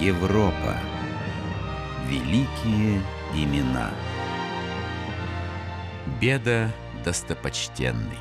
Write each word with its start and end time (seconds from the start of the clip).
Европа. 0.00 0.76
Великие 2.06 3.02
имена. 3.34 3.90
Беда 6.20 6.70
достопочтенный. 7.04 8.18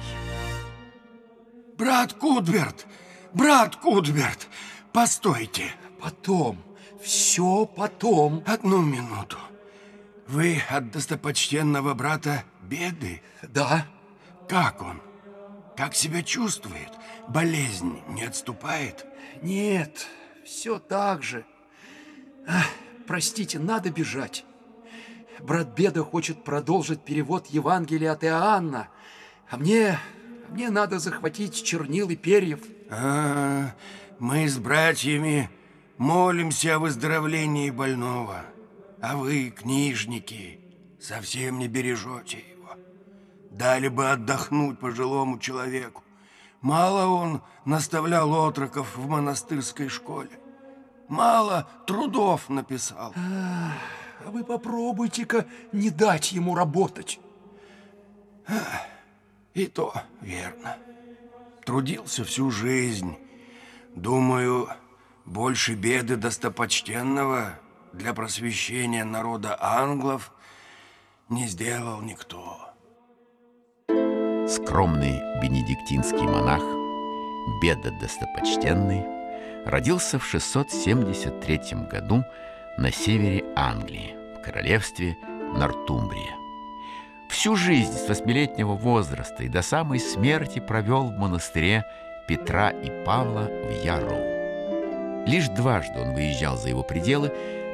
Брат 1.78 2.14
Кудберт! 2.14 2.88
Брат 3.34 3.76
Кудберт! 3.76 4.48
Постойте! 4.92 5.72
Потом, 6.02 6.58
все 7.00 7.68
потом. 7.68 8.44
Одну 8.48 8.82
минуту. 8.82 9.38
Вы 10.28 10.60
от 10.70 10.90
достопочтенного 10.92 11.94
брата 11.94 12.44
Беды? 12.64 13.22
Да. 13.44 13.86
Как 14.50 14.82
он? 14.82 15.00
Как 15.76 15.94
себя 15.94 16.24
чувствует? 16.24 16.90
Болезнь 17.28 18.02
не 18.10 18.24
отступает? 18.24 19.06
Нет, 19.44 20.08
все 20.44 20.80
так 20.80 21.22
же. 21.22 21.46
Ах, 22.48 22.66
простите, 23.06 23.60
надо 23.60 23.92
бежать. 23.92 24.46
Брат 25.40 25.68
Беда 25.76 26.02
хочет 26.02 26.44
продолжить 26.44 27.04
перевод 27.04 27.48
Евангелия 27.48 28.14
от 28.14 28.24
Иоанна, 28.24 28.88
а 29.50 29.58
мне, 29.58 30.00
мне 30.50 30.70
надо 30.70 30.98
захватить 30.98 31.62
чернил 31.64 32.10
и 32.10 32.16
перьев. 32.16 32.62
А, 32.90 33.74
мы 34.18 34.48
с 34.48 34.58
братьями 34.58 35.50
молимся 35.98 36.76
о 36.76 36.80
выздоровлении 36.80 37.70
больного, 37.70 38.46
а 39.02 39.18
вы, 39.18 39.52
книжники, 39.52 40.62
совсем 41.00 41.60
не 41.60 41.68
бережете 41.68 42.40
его. 42.40 42.72
Дали 43.52 43.90
бы 43.90 44.10
отдохнуть 44.10 44.80
пожилому 44.80 45.38
человеку. 45.38 46.04
Мало 46.62 47.08
он 47.08 47.44
наставлял 47.66 48.34
отроков 48.34 48.96
в 48.96 49.08
монастырской 49.08 49.90
школе. 49.90 50.32
Мало 51.08 51.68
трудов 51.86 52.50
написал. 52.50 53.14
А, 53.16 53.74
вы 54.26 54.44
попробуйте-ка 54.44 55.46
не 55.72 55.90
дать 55.90 56.32
ему 56.32 56.56
работать. 56.56 57.20
И 59.54 59.68
то 59.68 59.94
верно. 60.22 60.78
Трудился 61.66 62.24
всю 62.24 62.52
жизнь. 62.52 63.18
Думаю, 63.96 64.70
больше 65.26 65.74
беды 65.74 66.16
достопочтенного 66.16 67.54
для 67.94 68.14
просвещения 68.14 69.04
народа 69.04 69.58
англов 69.60 70.32
не 71.30 71.48
сделал 71.48 72.02
никто. 72.02 72.60
Скромный 74.48 75.20
бенедиктинский 75.42 76.22
монах, 76.22 76.64
Беда 77.62 77.92
достопочтенный, 78.00 79.17
родился 79.68 80.18
в 80.18 80.26
673 80.26 81.60
году 81.90 82.24
на 82.78 82.92
севере 82.92 83.44
Англии, 83.56 84.16
в 84.38 84.42
королевстве 84.42 85.18
Нортумбрия. 85.56 86.36
Всю 87.30 87.56
жизнь 87.56 87.94
с 87.94 88.08
восьмилетнего 88.08 88.74
возраста 88.74 89.44
и 89.44 89.50
до 89.50 89.62
самой 89.62 90.00
смерти 90.00 90.60
провел 90.60 91.08
в 91.08 91.18
монастыре 91.18 91.84
Петра 92.28 92.70
и 92.70 92.90
Павла 93.04 93.50
в 93.50 93.84
Яроу. 93.84 95.26
Лишь 95.28 95.50
дважды 95.50 96.00
он 96.00 96.14
выезжал 96.14 96.58
за 96.58 96.70
его 96.70 96.84
пределы, 96.84 97.34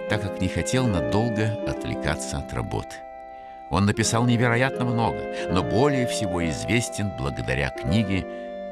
так 0.10 0.22
как 0.24 0.42
не 0.42 0.48
хотел 0.48 0.88
надолго 0.88 1.54
отвлекаться 1.68 2.40
от 2.40 2.52
работы. 2.54 2.96
Он 3.70 3.86
написал 3.86 4.26
невероятно 4.26 4.86
много, 4.86 5.20
но 5.52 5.64
более 5.64 6.08
всего 6.08 6.48
известен 6.50 7.12
благодаря 7.18 7.70
книге 7.70 8.26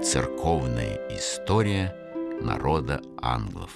«Церковная 0.04 1.00
история 1.10 1.94
народа 2.42 3.02
англов», 3.22 3.72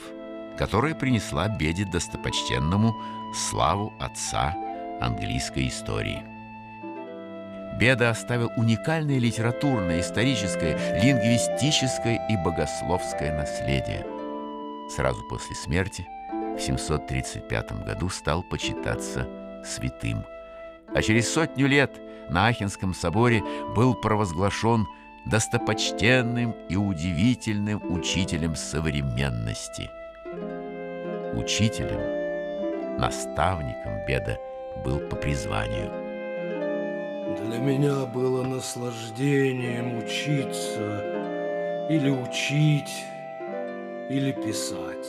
которая 0.57 0.95
принесла 0.95 1.47
беде 1.47 1.85
достопочтенному 1.85 2.95
славу 3.33 3.93
отца 3.99 4.55
английской 5.01 5.67
истории. 5.67 6.23
Беда 7.79 8.09
оставил 8.09 8.51
уникальное 8.55 9.19
литературное, 9.19 9.99
историческое, 9.99 11.01
лингвистическое 11.01 12.25
и 12.29 12.37
богословское 12.37 13.37
наследие. 13.37 14.05
Сразу 14.89 15.21
после 15.27 15.55
смерти 15.55 16.07
в 16.57 16.59
735 16.59 17.85
году 17.85 18.09
стал 18.09 18.43
почитаться 18.43 19.27
святым– 19.65 20.23
а 20.95 21.01
через 21.01 21.29
сотню 21.31 21.67
лет 21.67 21.91
на 22.29 22.47
Ахенском 22.47 22.93
соборе 22.93 23.43
был 23.75 23.93
провозглашен 23.95 24.87
достопочтенным 25.25 26.55
и 26.69 26.75
удивительным 26.75 27.81
учителем 27.91 28.55
современности. 28.55 29.89
Учителем, 31.33 32.99
наставником 32.99 34.05
Беда 34.07 34.37
был 34.83 34.99
по 34.99 35.15
призванию. 35.15 35.91
Для 37.41 37.57
меня 37.57 38.05
было 38.05 38.43
наслаждением 38.43 39.97
учиться 39.97 41.03
или 41.89 42.09
учить, 42.09 43.03
или 44.09 44.31
писать. 44.31 45.07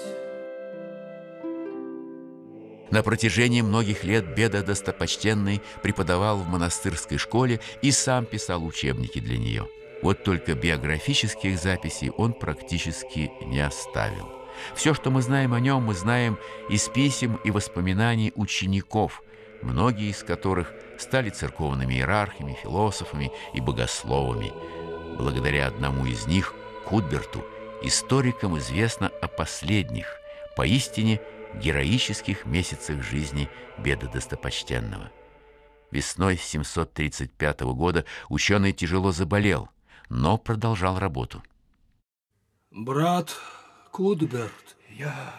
На 2.90 3.02
протяжении 3.02 3.60
многих 3.60 4.04
лет 4.04 4.34
Беда 4.34 4.62
Достопочтенный 4.62 5.60
преподавал 5.82 6.38
в 6.38 6.48
монастырской 6.48 7.18
школе 7.18 7.60
и 7.82 7.90
сам 7.90 8.24
писал 8.24 8.64
учебники 8.64 9.20
для 9.20 9.36
нее. 9.36 9.68
Вот 10.06 10.22
только 10.22 10.54
биографических 10.54 11.58
записей 11.58 12.10
он 12.10 12.32
практически 12.32 13.32
не 13.40 13.58
оставил. 13.58 14.30
Все, 14.76 14.94
что 14.94 15.10
мы 15.10 15.20
знаем 15.20 15.52
о 15.52 15.58
нем, 15.58 15.82
мы 15.82 15.94
знаем 15.94 16.38
из 16.70 16.88
писем 16.88 17.40
и 17.42 17.50
воспоминаний 17.50 18.32
учеников, 18.36 19.20
многие 19.62 20.10
из 20.10 20.22
которых 20.22 20.72
стали 20.96 21.30
церковными 21.30 21.94
иерархами, 21.94 22.56
философами 22.62 23.32
и 23.52 23.60
богословами. 23.60 24.52
Благодаря 25.18 25.66
одному 25.66 26.06
из 26.06 26.28
них, 26.28 26.54
Кудберту, 26.84 27.44
историкам 27.82 28.56
известно 28.58 29.08
о 29.20 29.26
последних, 29.26 30.06
поистине– 30.56 31.20
героических 31.60 32.46
месяцах 32.46 33.02
жизни 33.02 33.48
Беда 33.76 34.06
Достопочтенного. 34.06 35.10
Весной 35.90 36.36
735 36.36 37.62
года 37.62 38.04
ученый 38.28 38.72
тяжело 38.72 39.10
заболел, 39.10 39.68
но 40.08 40.38
продолжал 40.38 40.98
работу. 40.98 41.42
Брат 42.70 43.34
Кудберт. 43.90 44.76
Я, 44.90 45.32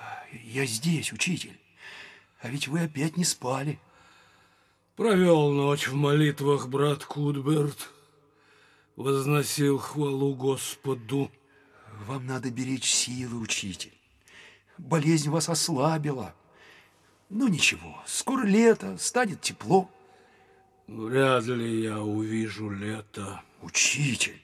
я 0.43 0.65
здесь, 0.65 1.13
учитель. 1.13 1.59
А 2.39 2.49
ведь 2.49 2.67
вы 2.67 2.81
опять 2.81 3.17
не 3.17 3.23
спали. 3.23 3.79
Провел 4.95 5.51
ночь 5.51 5.87
в 5.87 5.95
молитвах, 5.95 6.67
брат 6.67 7.05
Кудберт. 7.05 7.89
Возносил 8.95 9.77
хвалу 9.77 10.33
Господу. 10.35 11.31
Вам 12.05 12.25
надо 12.25 12.49
беречь 12.49 12.91
силы, 12.91 13.37
учитель. 13.39 13.93
Болезнь 14.77 15.29
вас 15.29 15.49
ослабила. 15.49 16.33
Ну 17.29 17.47
ничего, 17.47 18.01
скоро 18.05 18.43
лето, 18.45 18.97
станет 18.97 19.41
тепло. 19.41 19.89
Вряд 20.87 21.45
ли 21.45 21.81
я 21.81 22.01
увижу 22.01 22.69
лето. 22.69 23.41
Учитель. 23.61 24.41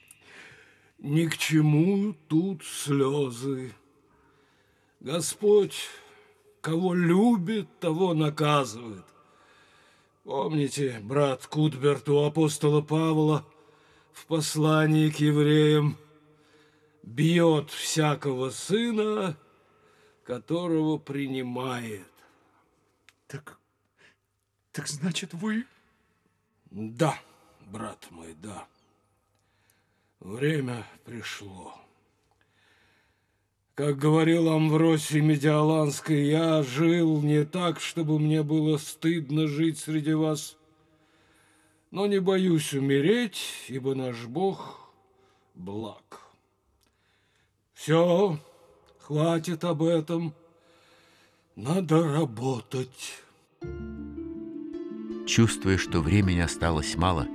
Ни 1.03 1.28
к 1.28 1.38
чему 1.38 2.16
тут 2.28 2.64
слезы. 2.64 3.75
Господь, 5.00 5.75
кого 6.62 6.96
любит, 6.96 7.68
того 7.80 8.16
наказывает. 8.16 9.06
Помните, 10.24 11.00
брат 11.03 11.46
Кутберт 11.46 12.09
у 12.09 12.24
апостола 12.24 12.81
Павла 12.81 13.46
в 14.14 14.25
послании 14.25 15.09
к 15.12 15.18
евреям 15.18 15.97
бьет 17.03 17.70
всякого 17.70 18.50
сына 18.50 19.38
которого 20.24 20.97
принимает. 20.97 22.08
Так, 23.28 23.59
так 24.72 24.88
значит, 24.88 25.34
вы... 25.34 25.66
Да, 26.72 27.20
брат 27.59 28.08
мой, 28.09 28.34
да. 28.35 28.66
Время 30.23 30.87
пришло. 31.05 31.75
Как 33.75 33.97
говорил 33.97 34.49
Амвросий 34.49 35.22
Медиаланский, 35.22 36.29
я 36.29 36.64
жил 36.64 37.22
не 37.22 37.46
так, 37.46 37.79
чтобы 37.79 38.17
мне 38.17 38.41
было 38.41 38.78
стыдно 38.78 39.47
жить 39.47 39.78
среди 39.78 40.14
вас, 40.14 40.58
но 41.91 42.08
не 42.08 42.20
боюсь 42.20 42.73
умереть, 42.73 43.43
ибо 43.67 43.93
наш 43.93 44.25
Бог 44.25 44.91
благ. 45.53 46.22
Все, 47.73 48.40
Хватит 49.05 49.66
об 49.66 49.84
этом. 49.84 50.34
Надо 51.58 52.02
работать. 52.08 53.22
Чувствуя, 55.28 55.78
что 55.78 55.99
времени 55.99 56.40
осталось 56.40 56.96
мало, 56.96 57.28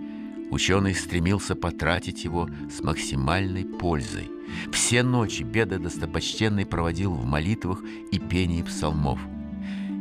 Ученый 0.50 0.94
стремился 0.94 1.54
потратить 1.54 2.24
его 2.24 2.48
с 2.70 2.82
максимальной 2.82 3.64
пользой. 3.64 4.30
Все 4.72 5.02
ночи 5.02 5.42
беда 5.42 5.78
достопочтенный 5.78 6.64
проводил 6.64 7.12
в 7.12 7.24
молитвах 7.24 7.82
и 8.10 8.18
пении 8.18 8.62
псалмов. 8.62 9.20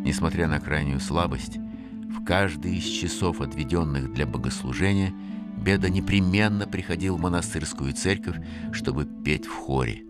Несмотря 0.06 0.48
на 0.48 0.60
крайнюю 0.60 1.02
слабость, 1.02 1.58
в 1.58 2.24
каждый 2.24 2.78
из 2.78 2.86
часов, 2.86 3.42
отведенных 3.42 4.14
для 4.14 4.26
богослужения, 4.26 5.14
Беда 5.58 5.90
непременно 5.90 6.68
приходил 6.68 7.18
в 7.18 7.22
монастырскую 7.22 7.92
церковь, 7.94 8.38
чтобы 8.72 9.06
петь 9.06 9.46
в 9.46 9.54
хоре. 9.54 10.04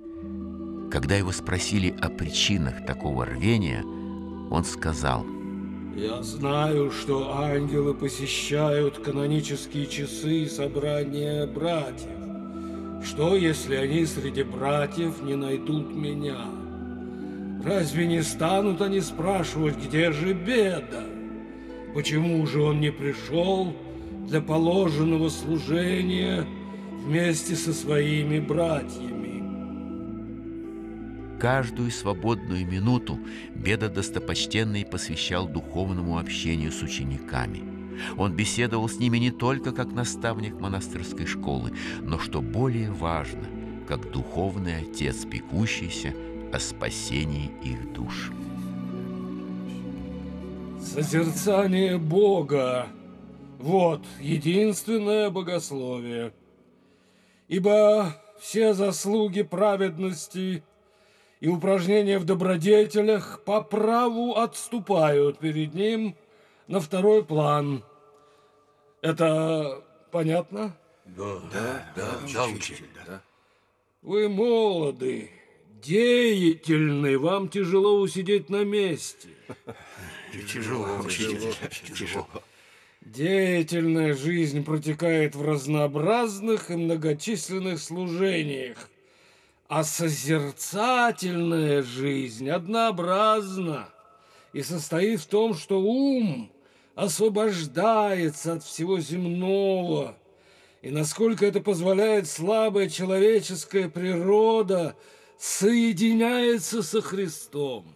Когда 0.92 1.16
его 1.16 1.32
спросили 1.32 1.96
о 2.02 2.10
причинах 2.10 2.86
такого 2.86 3.26
рвения, 3.26 3.84
он 4.52 4.66
сказал– 4.66 5.26
я 5.98 6.22
знаю, 6.22 6.92
что 6.92 7.36
ангелы 7.40 7.96
посещают 7.96 9.00
канонические 9.00 9.88
часы 9.88 10.46
собрания 10.46 11.48
братьев. 11.48 12.08
Что, 13.04 13.36
если 13.36 13.76
они 13.76 14.06
среди 14.06 14.44
братьев 14.44 15.24
не 15.24 15.36
найдут 15.36 15.96
меня? 15.96 16.46
Разве 17.66 18.06
не 18.06 18.22
станут 18.22 18.82
они 18.82 19.02
спрашивать, 19.02 19.78
где 19.78 20.12
же 20.12 20.34
беда? 20.34 21.04
Почему 21.96 22.46
же 22.46 22.62
он 22.62 22.80
не 22.80 22.92
пришел 22.92 23.74
для 24.28 24.40
положенного 24.40 25.30
служения 25.30 26.46
вместе 26.92 27.56
со 27.56 27.74
своими 27.74 28.40
братьями? 28.40 29.27
Каждую 31.40 31.92
свободную 31.92 32.66
минуту 32.66 33.20
Беда 33.54 33.90
Достопочтенный 33.90 34.86
посвящал 34.86 35.48
духовному 35.48 36.18
общению 36.18 36.72
с 36.72 36.82
учениками. 36.82 37.62
Он 38.18 38.34
беседовал 38.34 38.90
с 38.90 38.98
ними 38.98 39.20
не 39.20 39.30
только 39.30 39.72
как 39.72 39.92
наставник 39.92 40.60
монастырской 40.60 41.28
школы, 41.28 41.74
но, 42.02 42.18
что 42.18 42.42
более 42.42 42.92
важно, 42.92 43.46
как 43.88 44.12
духовный 44.12 44.78
отец, 44.78 45.26
пекущийся 45.26 46.14
о 46.52 46.60
спасении 46.60 47.52
их 47.64 47.94
душ. 47.94 48.32
Созерцание 50.82 52.00
Бога– 52.00 52.88
вот 53.60 54.02
единственное 54.20 55.30
богословие. 55.30 56.34
Ибо 57.48 58.16
все 58.40 58.74
заслуги 58.74 59.44
праведности– 59.44 60.64
и 61.40 61.48
упражнения 61.48 62.20
в 62.20 62.26
добродетелях 62.26 63.44
по 63.44 63.62
праву 63.62 64.36
отступают 64.36 65.40
перед 65.40 65.74
ним 65.74 66.16
на 66.68 66.80
второй 66.80 67.24
план. 67.24 67.84
Это 69.02 69.84
понятно? 70.12 70.76
Да, 71.06 71.40
да, 71.54 71.94
да, 71.96 72.12
да 72.34 72.46
учитель, 72.48 72.88
да. 73.06 73.22
Вы 74.02 74.30
молоды, 74.30 75.32
деятельны, 75.82 77.18
вам 77.18 77.50
тяжело 77.50 78.00
усидеть 78.00 78.50
на 78.50 78.64
месте. 78.64 79.30
Тяжело, 80.52 81.00
учитель, 81.00 81.54
тяжело. 81.96 82.28
Деятельная 83.02 84.14
жизнь 84.14 84.64
протекает 84.66 85.36
в 85.36 85.42
разнообразных 85.42 86.70
и 86.70 86.76
многочисленных 86.76 87.80
служениях 87.80 88.90
а 89.68 89.84
созерцательная 89.84 91.84
жизнь 91.84 92.50
однообразна 92.50 93.90
и 94.54 94.64
состоит 94.64 95.20
в 95.20 95.28
том, 95.28 95.56
что 95.56 95.82
ум 95.82 96.50
освобождается 96.96 98.54
от 98.54 98.64
всего 98.64 99.00
земного, 99.00 100.18
и 100.82 100.90
насколько 100.90 101.46
это 101.46 101.60
позволяет 101.60 102.28
слабая 102.28 102.90
человеческая 102.90 103.90
природа 103.90 104.96
соединяется 105.38 106.82
со 106.82 107.02
Христом. 107.02 107.94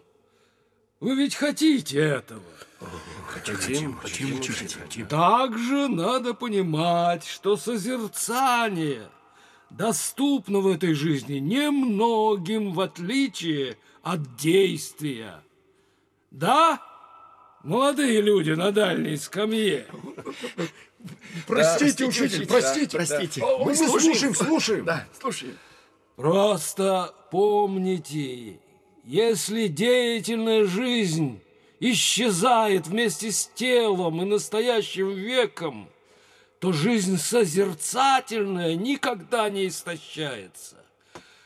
Вы 1.00 1.16
ведь 1.16 1.36
хотите 1.36 2.00
этого? 2.00 2.42
Хотим, 3.28 3.98
хотим, 3.98 4.42
хотим, 4.42 4.68
хотим. 4.68 5.08
Также 5.08 5.88
надо 5.88 6.34
понимать, 6.34 7.26
что 7.26 7.56
созерцание– 7.56 9.04
доступно 9.78 10.60
в 10.60 10.68
этой 10.68 10.94
жизни 10.94 11.36
немногим, 11.36 12.74
в 12.74 12.82
отличие 12.82 13.78
от 14.04 14.36
действия. 14.36 15.42
Да, 16.30 16.82
молодые 17.64 18.22
люди 18.22 18.52
на 18.52 18.72
дальней 18.72 19.18
скамье? 19.18 19.86
Простите, 21.48 22.06
учитель, 22.06 22.48
простите. 22.48 22.98
Простите. 22.98 23.42
Да. 23.42 23.58
Мы 23.60 23.76
слушаем, 23.76 24.36
слушаем. 24.36 24.86
Да, 24.86 25.08
слушаем. 25.20 25.58
Просто 26.16 27.14
помните, 27.32 28.60
если 29.04 29.68
деятельная 29.68 30.66
жизнь 30.66 31.42
исчезает 31.80 32.88
вместе 32.88 33.32
с 33.32 33.48
телом 33.48 34.22
и 34.22 34.26
настоящим 34.26 35.10
веком, 35.10 35.90
то 36.62 36.72
жизнь 36.72 37.18
созерцательная 37.18 38.76
никогда 38.76 39.50
не 39.50 39.68
истощается. 39.68 40.76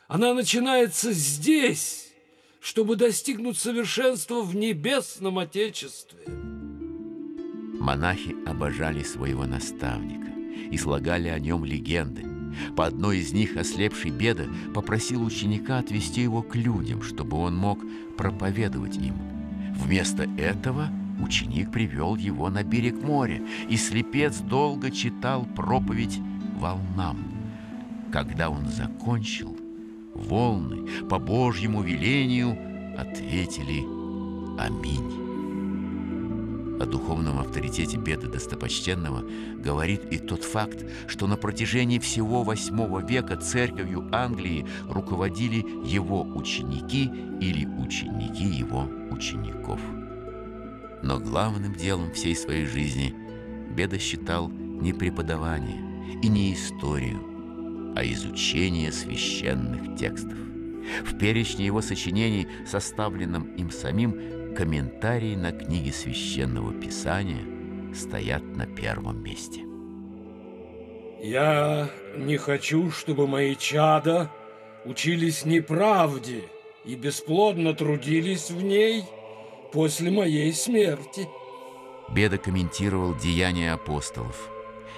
Она 0.10 0.34
начинается 0.34 1.14
здесь, 1.14 2.12
чтобы 2.60 2.98
достигнуть 2.98 3.58
совершенства 3.58 4.42
в 4.42 4.54
небесном 4.58 5.40
Отечестве. 5.40 6.20
Монахи 7.80 8.36
обожали 8.46 9.04
своего 9.04 9.46
наставника 9.46 10.32
и 10.70 10.78
слагали 10.78 11.30
о 11.30 11.40
нем 11.40 11.64
легенды. 11.64 12.26
По 12.76 12.86
одной 12.86 13.20
из 13.20 13.32
них 13.32 13.56
ослепший 13.56 14.12
Беда 14.12 14.48
попросил 14.74 15.24
ученика 15.24 15.78
отвести 15.78 16.24
его 16.24 16.42
к 16.42 16.56
людям, 16.56 17.02
чтобы 17.02 17.38
он 17.38 17.56
мог 17.56 17.80
проповедовать 18.18 18.98
им. 18.98 19.16
Вместо 19.78 20.24
этого– 20.38 20.90
Ученик 21.20 21.72
привел 21.72 22.16
его 22.16 22.50
на 22.50 22.64
берег 22.64 23.02
моря, 23.02 23.42
и 23.70 23.78
слепец 23.78 24.40
долго 24.40 24.92
читал 24.92 25.46
проповедь 25.56 26.20
волнам. 26.58 27.18
Когда 28.12 28.50
он 28.50 28.68
закончил, 28.68 29.58
волны 30.14 30.88
по 31.10 31.20
Божьему 31.20 31.82
велению 31.82 32.58
ответили 32.98 33.84
«Аминь». 34.60 35.26
О 36.80 36.86
духовном 36.86 37.40
авторитете 37.40 37.98
Беда 37.98 38.28
Достопочтенного 38.28 39.24
говорит 39.58 40.12
и 40.12 40.18
тот 40.18 40.44
факт, 40.44 40.86
что 41.08 41.26
на 41.26 41.38
протяжении 41.38 42.00
всего 42.00 42.44
восьмого 42.44 43.00
века 43.00 43.38
церковью 43.38 44.10
Англии 44.12 44.66
руководили 44.90 45.66
его 45.86 46.24
ученики 46.24 47.10
или 47.40 47.66
ученики 47.66 48.44
его 48.44 48.90
учеников. 49.10 49.80
Но 51.04 51.20
главным 51.20 51.76
делом 51.76 52.12
всей 52.14 52.36
своей 52.36 52.66
жизни 52.66 53.14
Беда 53.76 54.00
считал 54.00 54.50
не 54.50 54.94
преподавание 54.94 55.82
и 56.22 56.28
не 56.28 56.54
историю, 56.54 57.20
а 57.96 58.04
изучение 58.06 58.92
священных 58.92 59.98
текстов. 59.98 60.38
В 61.04 61.18
перечне 61.18 61.66
его 61.66 61.82
сочинений, 61.82 62.48
составленном 62.66 63.56
им 63.56 63.72
самим, 63.72 64.56
комментарии 64.56 65.36
на 65.36 65.52
книги 65.52 65.90
священного 65.90 66.74
писания 66.74 67.94
стоят 67.94 68.44
на 68.56 68.66
первом 68.66 69.22
месте. 69.22 69.62
Я 71.22 71.90
не 72.18 72.38
хочу, 72.38 72.92
чтобы 72.92 73.28
мои 73.28 73.56
чада 73.56 74.32
учились 74.86 75.44
неправде 75.44 76.44
и 76.86 76.96
бесплодно 76.96 77.74
трудились 77.74 78.50
в 78.52 78.62
ней– 78.62 79.04
после 79.72 80.12
моей 80.12 80.54
смерти. 80.54 81.28
Беда 82.10 82.38
комментировал 82.38 83.16
деяния 83.16 83.74
апостолов, 83.74 84.50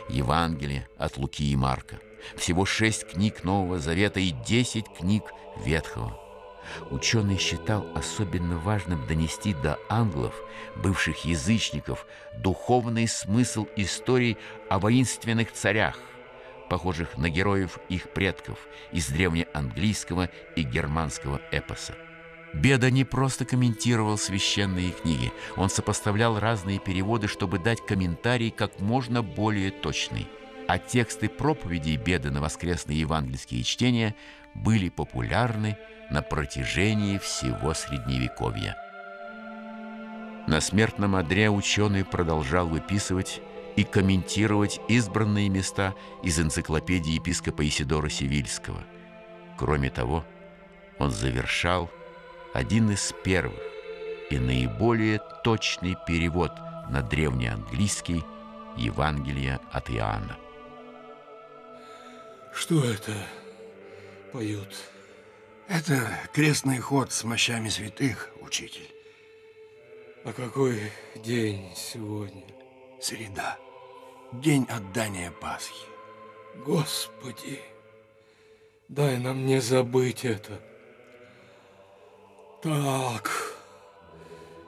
Евангелие 0.09 0.87
от 0.97 1.17
Луки 1.17 1.51
и 1.51 1.55
Марка, 1.55 1.99
всего 2.35 2.65
шесть 2.65 3.07
книг 3.07 3.43
Нового 3.43 3.79
Завета 3.79 4.19
и 4.19 4.31
десять 4.31 4.87
книг 4.89 5.23
Ветхого. 5.63 6.19
Ученый 6.91 7.37
считал 7.37 7.87
особенно 7.95 8.57
важным 8.57 9.07
донести 9.07 9.53
до 9.53 9.79
англов, 9.87 10.35
бывших 10.75 11.23
язычников, 11.23 12.05
духовный 12.37 13.07
смысл 13.07 13.67
историй 13.77 14.37
о 14.69 14.79
воинственных 14.79 15.53
царях, 15.53 15.97
похожих 16.69 17.17
на 17.17 17.29
героев 17.29 17.79
их 17.87 18.09
предков 18.09 18.67
из 18.91 19.07
древнеанглийского 19.07 20.29
и 20.57 20.63
германского 20.63 21.41
эпоса. 21.51 21.95
Беда 22.57 22.89
не 22.89 23.03
просто 23.03 23.45
комментировал 23.45 24.17
священные 24.17 24.91
книги, 24.91 25.31
он 25.57 25.69
сопоставлял 25.69 26.39
разные 26.39 26.79
переводы, 26.79 27.27
чтобы 27.27 27.59
дать 27.59 27.85
комментарий 27.85 28.49
как 28.49 28.79
можно 28.79 29.21
более 29.21 29.69
точный. 29.69 30.27
А 30.67 30.79
тексты 30.79 31.29
проповедей 31.29 31.97
Беда 31.97 32.31
на 32.31 32.41
воскресные 32.41 32.99
евангельские 32.99 33.63
чтения 33.63 34.15
были 34.55 34.89
популярны 34.89 35.77
на 36.09 36.23
протяжении 36.23 37.19
всего 37.19 37.75
Средневековья. 37.75 38.75
На 40.47 40.59
смертном 40.59 41.15
одре 41.15 41.51
ученый 41.51 42.05
продолжал 42.05 42.67
выписывать 42.67 43.39
и 43.75 43.83
комментировать 43.83 44.81
избранные 44.87 45.49
места 45.49 45.93
из 46.23 46.39
энциклопедии 46.39 47.13
епископа 47.13 47.67
Исидора 47.67 48.09
Сивильского. 48.09 48.83
Кроме 49.57 49.91
того, 49.91 50.25
он 50.97 51.11
завершал 51.11 51.91
один 52.53 52.91
из 52.91 53.13
первых 53.23 53.59
и 54.29 54.37
наиболее 54.39 55.21
точный 55.43 55.95
перевод 56.07 56.51
на 56.89 57.01
древнеанглийский 57.01 58.23
Евангелия 58.75 59.59
от 59.71 59.89
Иоанна. 59.89 60.37
Что 62.53 62.83
это 62.83 63.13
поют? 64.31 64.75
Это 65.67 66.09
крестный 66.33 66.79
ход 66.79 67.11
с 67.11 67.23
мощами 67.23 67.69
святых, 67.69 68.31
учитель. 68.41 68.89
А 70.23 70.33
какой 70.33 70.91
день 71.15 71.71
сегодня? 71.75 72.43
Среда. 73.01 73.57
День 74.33 74.65
отдания 74.69 75.31
Пасхи. 75.31 75.85
Господи, 76.65 77.59
дай 78.87 79.17
нам 79.17 79.45
не 79.45 79.61
забыть 79.61 80.25
это. 80.25 80.59
Так, 82.67 83.31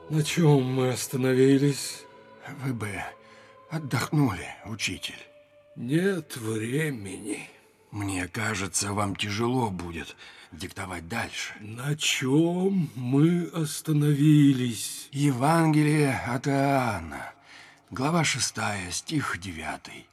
на 0.09 0.23
чем 0.23 0.63
мы 0.63 0.93
остановились? 0.93 2.05
Вы 2.63 2.73
бы 2.73 3.03
отдохнули, 3.69 4.47
учитель. 4.63 5.19
Нет 5.75 6.37
времени. 6.37 7.49
Мне 7.91 8.29
кажется, 8.29 8.93
вам 8.93 9.17
тяжело 9.17 9.69
будет 9.69 10.15
диктовать 10.53 11.09
дальше. 11.09 11.55
На 11.59 11.97
чем 11.97 12.89
мы 12.95 13.49
остановились? 13.53 15.09
Евангелие 15.11 16.21
от 16.25 16.47
Иоанна, 16.47 17.33
глава 17.91 18.23
6, 18.23 18.55
стих 18.91 19.37
9. 19.41 20.07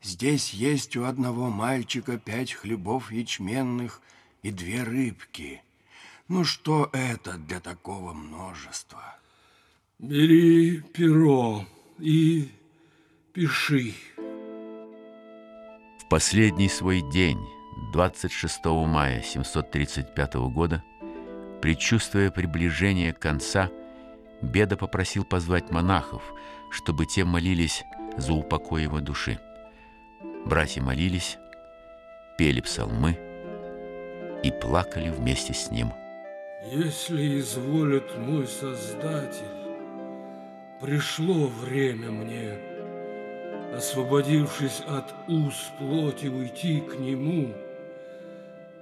Здесь 0.00 0.54
есть 0.54 0.96
у 0.96 1.04
одного 1.04 1.50
мальчика 1.50 2.16
пять 2.16 2.54
хлебов 2.54 3.12
ячменных 3.12 4.00
и 4.42 4.50
две 4.50 4.82
рыбки. 4.82 5.60
Ну 6.28 6.42
что 6.42 6.90
это 6.92 7.34
для 7.34 7.60
такого 7.60 8.12
множества? 8.12 9.16
Бери 10.00 10.80
перо 10.80 11.64
и 12.00 12.50
пиши. 13.32 13.94
В 16.00 16.08
последний 16.10 16.68
свой 16.68 17.00
день, 17.12 17.38
26 17.92 18.64
мая 18.64 19.22
735 19.22 20.34
года, 20.50 20.82
предчувствуя 21.62 22.32
приближение 22.32 23.12
конца, 23.12 23.70
Беда 24.42 24.76
попросил 24.76 25.24
позвать 25.24 25.70
монахов, 25.70 26.22
чтобы 26.70 27.06
те 27.06 27.24
молились 27.24 27.84
за 28.16 28.32
упокой 28.32 28.82
его 28.82 29.00
души. 29.00 29.38
Братья 30.44 30.82
молились, 30.82 31.38
пели 32.36 32.60
псалмы 32.60 33.16
и 34.42 34.50
плакали 34.50 35.10
вместе 35.10 35.54
с 35.54 35.70
ним. 35.70 35.92
Если 36.72 37.38
изволит 37.38 38.18
мой 38.18 38.48
Создатель, 38.48 39.44
пришло 40.80 41.46
время 41.46 42.10
мне, 42.10 42.58
освободившись 43.72 44.82
от 44.88 45.14
уз 45.28 45.54
плоти, 45.78 46.26
уйти 46.26 46.80
к 46.80 46.98
Нему, 46.98 47.54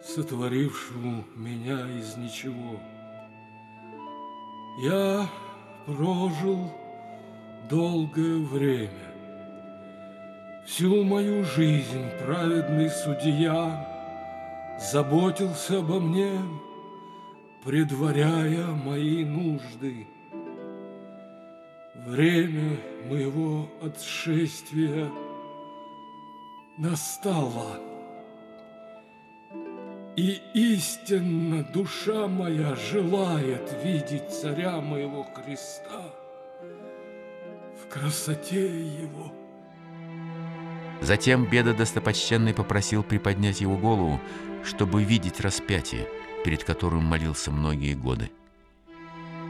сотворившему 0.02 1.24
меня 1.36 1.86
из 1.98 2.16
ничего. 2.16 2.80
Я 4.82 5.28
прожил 5.84 6.72
долгое 7.68 8.38
время. 8.38 8.90
Всю 10.66 11.04
мою 11.04 11.44
жизнь 11.44 12.08
праведный 12.24 12.88
судья 12.88 13.86
заботился 14.80 15.80
обо 15.80 16.00
мне, 16.00 16.32
предваряя 17.64 18.66
мои 18.66 19.24
нужды. 19.24 20.06
Время 21.94 22.76
моего 23.08 23.68
отшествия 23.80 25.10
настало. 26.76 27.80
И 30.16 30.40
истинно 30.52 31.64
душа 31.72 32.28
моя 32.28 32.76
желает 32.76 33.74
видеть 33.82 34.30
царя 34.30 34.80
моего 34.80 35.24
Христа 35.24 36.04
в 37.82 37.88
красоте 37.88 38.66
его. 38.66 39.32
Затем 41.00 41.46
Беда 41.46 41.72
достопочтенный 41.72 42.54
попросил 42.54 43.02
приподнять 43.02 43.60
его 43.60 43.76
голову, 43.76 44.20
чтобы 44.62 45.02
видеть 45.02 45.40
распятие, 45.40 46.06
перед 46.44 46.62
которым 46.62 47.04
молился 47.04 47.50
многие 47.50 47.94
годы. 47.94 48.30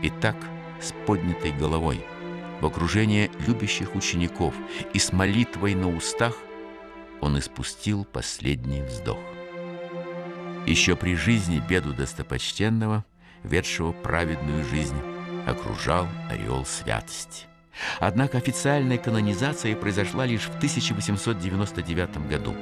И 0.03 0.11
так, 0.11 0.37
с 0.81 0.95
поднятой 1.07 1.53
головой, 1.53 2.05
в 2.61 2.67
окружении 2.67 3.31
любящих 3.47 3.95
учеников 3.95 4.55
и 4.93 4.99
с 4.99 5.13
молитвой 5.13 5.75
на 5.75 5.95
устах, 5.95 6.35
он 7.21 7.39
испустил 7.39 8.05
последний 8.05 8.83
вздох. 8.83 9.19
Еще 10.67 10.97
при 10.97 11.15
жизни 11.15 11.63
беду 11.69 11.93
достопочтенного, 11.93 13.05
ведшего 13.43 13.93
праведную 13.93 14.65
жизнь, 14.65 14.97
окружал 15.47 16.07
ореол 16.31 16.65
святости. 16.65 17.47
Однако 18.01 18.39
официальная 18.39 18.99
канонизация 18.99 19.77
произошла 19.77 20.27
лишь 20.27 20.45
в 20.45 20.57
1899 20.57 22.29
году. 22.29 22.55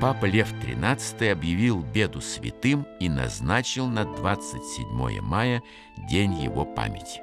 Папа 0.00 0.24
Лев 0.24 0.52
XIII 0.52 1.32
объявил 1.32 1.82
беду 1.82 2.20
святым 2.20 2.86
и 3.00 3.08
назначил 3.08 3.86
на 3.86 4.04
27 4.04 5.20
мая 5.20 5.62
день 6.08 6.34
его 6.34 6.64
памяти. 6.64 7.22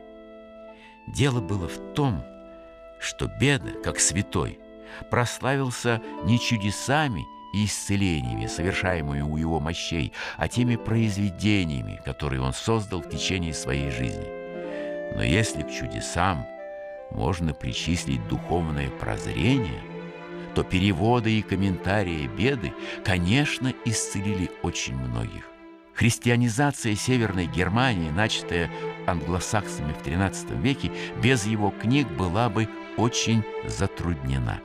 Дело 1.08 1.42
было 1.42 1.68
в 1.68 1.94
том, 1.94 2.24
что 3.00 3.28
беда, 3.28 3.72
как 3.84 4.00
святой, 4.00 4.60
прославился 5.10 6.02
не 6.24 6.40
чудесами 6.40 7.26
и 7.54 7.66
исцелениями, 7.66 8.48
совершаемыми 8.48 9.22
у 9.22 9.38
его 9.38 9.60
мощей, 9.60 10.14
а 10.38 10.48
теми 10.48 10.76
произведениями, 10.76 12.02
которые 12.06 12.42
он 12.42 12.54
создал 12.54 13.02
в 13.02 13.10
течение 13.10 13.54
своей 13.54 13.92
жизни. 13.92 14.28
Но 15.16 15.24
если 15.24 15.62
к 15.62 15.72
чудесам 15.72 16.48
можно 17.14 17.54
причислить 17.54 18.28
духовное 18.28 18.90
прозрение, 18.90 19.82
то 20.56 20.64
переводы 20.64 21.40
и 21.40 21.42
комментарии 21.42 22.28
беды, 22.28 22.74
конечно, 23.04 23.74
исцелили 23.86 24.52
очень 24.62 24.96
многих. 24.96 25.44
Христианизация 25.94 26.96
Северной 26.96 27.46
Германии, 27.46 28.10
начатая 28.10 28.70
англосаксами 29.06 29.94
в 29.94 30.06
XIII 30.06 30.60
веке, 30.60 30.92
без 31.22 31.46
его 31.46 31.70
книг 31.70 32.08
была 32.10 32.50
бы 32.50 32.68
очень 32.98 33.44
затруднена. 33.68 34.60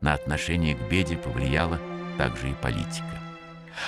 На 0.00 0.14
отношение 0.14 0.74
к 0.74 0.88
беде 0.90 1.16
повлияла 1.16 1.80
также 2.18 2.50
и 2.50 2.54
политика. 2.54 3.20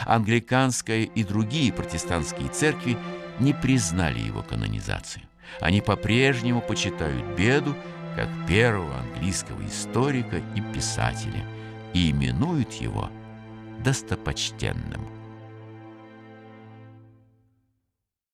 Англиканская 0.07 1.03
и 1.03 1.25
другие 1.25 1.73
протестантские 1.73 2.49
церкви 2.49 2.97
не 3.39 3.53
признали 3.53 4.19
его 4.19 4.43
канонизацию. 4.43 5.28
Они 5.61 5.81
по-прежнему 5.81 6.61
почитают 6.61 7.25
беду 7.37 7.75
как 8.17 8.29
первого 8.47 8.99
английского 8.99 9.65
историка 9.67 10.43
и 10.57 10.61
писателя 10.61 11.45
и 11.95 12.11
именуют 12.11 12.73
его 12.75 13.11
достопочтенным. 13.85 15.18